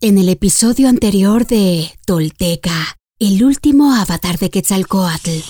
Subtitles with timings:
[0.00, 5.40] En el episodio anterior de Tolteca, el último avatar de Quetzalcoatl.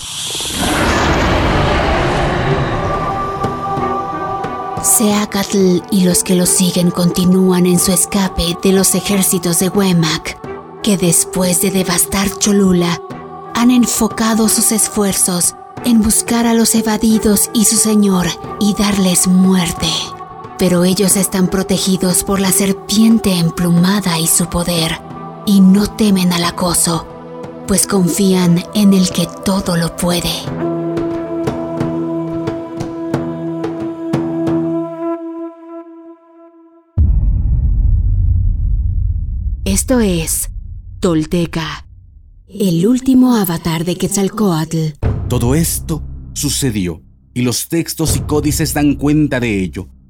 [4.81, 10.41] Seacatl y los que lo siguen continúan en su escape de los ejércitos de Huemac,
[10.81, 12.99] que después de devastar Cholula,
[13.53, 15.53] han enfocado sus esfuerzos
[15.85, 18.25] en buscar a los evadidos y su señor
[18.59, 19.91] y darles muerte
[20.59, 24.91] pero ellos están protegidos por la serpiente emplumada y su poder,
[25.45, 27.07] y no temen al acoso,
[27.65, 30.29] pues confían en el que todo lo puede.
[39.63, 40.49] Esto es
[40.99, 41.87] Tolteca,
[42.49, 44.97] el último avatar de Quetzalcoatl.
[45.29, 47.01] Todo esto sucedió
[47.33, 49.87] y los textos y códices dan cuenta de ello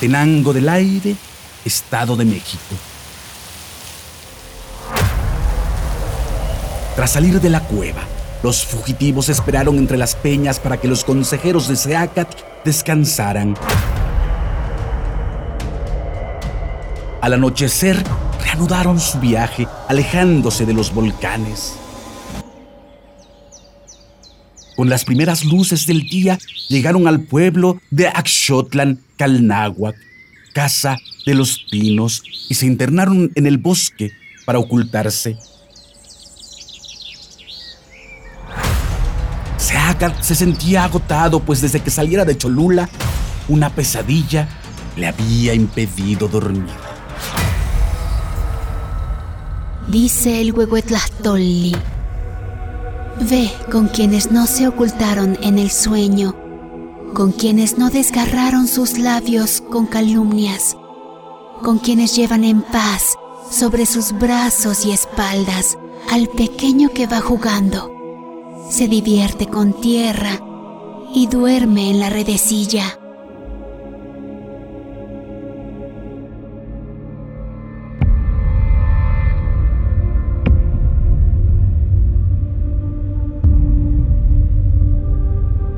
[0.00, 1.16] Tenango del Aire,
[1.64, 2.76] Estado de México.
[6.94, 8.02] Tras salir de la cueva,
[8.42, 12.28] los fugitivos esperaron entre las peñas para que los consejeros de Seacat
[12.64, 13.56] descansaran.
[17.20, 18.02] Al anochecer,
[18.44, 21.74] reanudaron su viaje, alejándose de los volcanes.
[24.78, 29.96] Con las primeras luces del día llegaron al pueblo de Axotlan, Calnáhuac,
[30.54, 30.96] casa
[31.26, 34.12] de los pinos, y se internaron en el bosque
[34.46, 35.36] para ocultarse.
[39.56, 42.88] Seagat se sentía agotado, pues desde que saliera de Cholula,
[43.48, 44.48] una pesadilla
[44.96, 46.70] le había impedido dormir.
[49.88, 51.74] Dice el Huehuetlastolli
[53.20, 56.34] Ve con quienes no se ocultaron en el sueño,
[57.14, 60.76] con quienes no desgarraron sus labios con calumnias,
[61.62, 63.16] con quienes llevan en paz
[63.50, 65.76] sobre sus brazos y espaldas
[66.10, 67.90] al pequeño que va jugando,
[68.70, 70.40] se divierte con tierra
[71.14, 72.97] y duerme en la redecilla.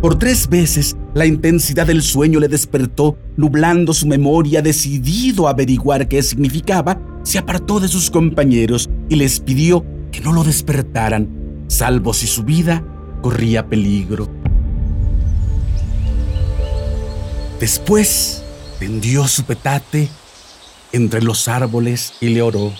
[0.00, 6.08] Por tres veces la intensidad del sueño le despertó, nublando su memoria, decidido a averiguar
[6.08, 11.28] qué significaba, se apartó de sus compañeros y les pidió que no lo despertaran,
[11.68, 12.82] salvo si su vida
[13.20, 14.26] corría peligro.
[17.60, 18.42] Después
[18.78, 20.08] tendió su petate
[20.92, 22.72] entre los árboles y le oró.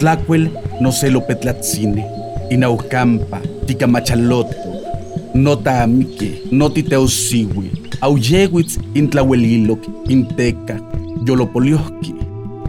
[0.00, 4.54] Tlacuel no se lo petlatzine Inaucampa, Ticamachaloto,
[5.34, 10.80] Nota Amique, Notiteusiwi, Auyewitz, Intlaweliloc, Inteca,
[11.26, 12.14] Yolopolioski,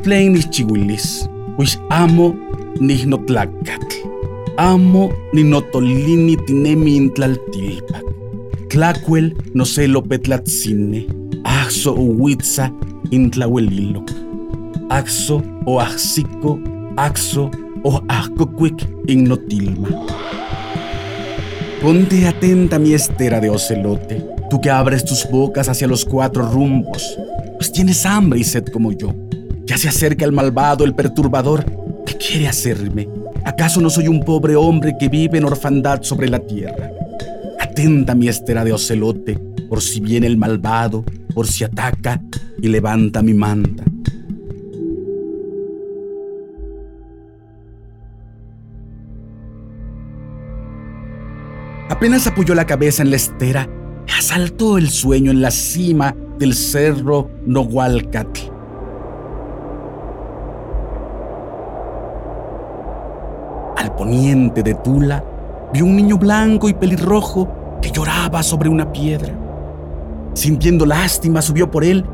[0.04, 1.28] Tleinis Chihuilis,
[1.58, 2.36] Huish amo
[2.80, 3.98] Nihnotlacatl,
[4.58, 8.04] amo Ninotolini Tinemi Intlaltilpac,
[8.70, 11.06] Tlacuel no se lo petlatzine,
[11.44, 12.72] Axo Uwitza
[13.12, 14.10] Intlaweliloc,
[14.90, 16.60] Axo o Axico,
[16.98, 17.52] Axo
[17.84, 19.90] o Ahcoquic Ignotilma.
[21.82, 27.20] Ponte atenta, mi estera de ocelote, tú que abres tus bocas hacia los cuatro rumbos,
[27.58, 29.14] pues tienes hambre y sed como yo,
[29.66, 31.64] Ya se acerca el malvado, el perturbador.
[32.06, 33.08] ¿Qué quiere hacerme?
[33.46, 36.92] ¿Acaso no soy un pobre hombre que vive en orfandad sobre la tierra?
[37.60, 39.40] Atenta mi estera de ocelote,
[39.70, 42.22] por si viene el malvado, por si ataca
[42.62, 43.84] y levanta mi manta.
[52.04, 53.66] Apenas apoyó la cabeza en la estera,
[54.14, 58.42] asaltó el sueño en la cima del cerro Nohualcatl.
[63.78, 65.24] Al poniente de Tula,
[65.72, 69.34] vio un niño blanco y pelirrojo que lloraba sobre una piedra.
[70.34, 72.06] Sintiendo lástima, subió por él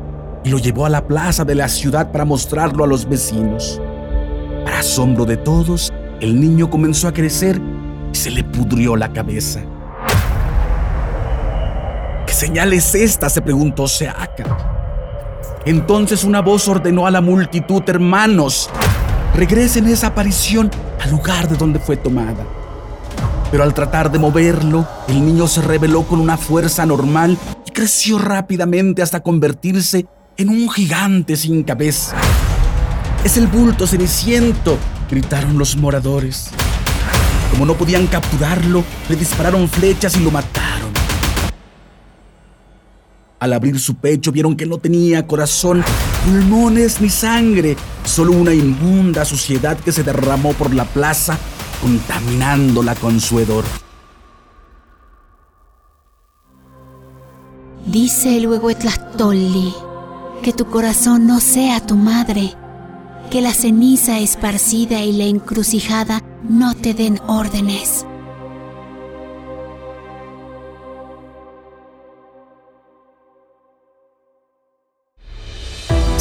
[0.44, 3.82] y lo llevó a la plaza de la ciudad para mostrarlo a los vecinos.
[4.64, 7.60] Para asombro de todos, el niño comenzó a crecer
[8.12, 9.64] y se le pudrió la cabeza.
[12.40, 13.28] ¿Qué señal es esta?
[13.28, 14.44] se preguntó Seaca.
[15.66, 18.70] Entonces una voz ordenó a la multitud, hermanos,
[19.34, 20.70] regresen esa aparición
[21.02, 22.46] al lugar de donde fue tomada.
[23.50, 28.18] Pero al tratar de moverlo, el niño se rebeló con una fuerza normal y creció
[28.18, 30.06] rápidamente hasta convertirse
[30.38, 32.16] en un gigante sin cabeza.
[33.22, 34.78] Es el bulto ceniciento,
[35.10, 36.48] gritaron los moradores.
[37.50, 40.99] Como no podían capturarlo, le dispararon flechas y lo mataron.
[43.40, 45.82] Al abrir su pecho vieron que no tenía corazón,
[46.26, 51.38] pulmones ni sangre, solo una inmunda suciedad que se derramó por la plaza,
[51.80, 53.64] contaminándola con su hedor.
[57.86, 59.72] Dice el Huehuetlastolli
[60.42, 62.54] que tu corazón no sea tu madre,
[63.30, 68.04] que la ceniza esparcida y la encrucijada no te den órdenes.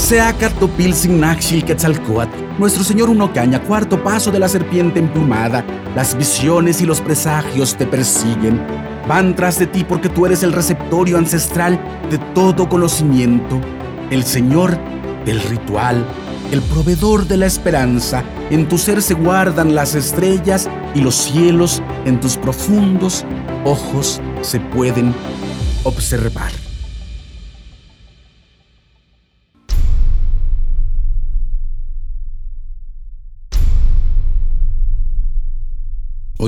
[0.10, 5.64] Seacat Topilsin Naxil Quetzalcoatl, nuestro señor Unocaña, cuarto paso de la serpiente emplumada,
[5.96, 8.60] las visiones y los presagios te persiguen.
[9.08, 11.80] Van tras de ti porque tú eres el receptorio ancestral
[12.10, 13.62] de todo conocimiento,
[14.10, 14.80] el señor
[15.26, 16.04] del ritual,
[16.52, 18.24] el proveedor de la esperanza.
[18.50, 23.28] En tu ser se guardan las estrellas y los cielos, en tus profundos
[23.64, 25.14] ojos se pueden
[25.84, 26.69] observar.